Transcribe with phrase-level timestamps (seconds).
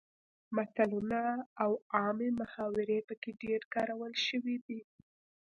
[0.55, 1.21] متلونه
[1.63, 4.79] او عامې محاورې پکې ډیر کارول شوي دي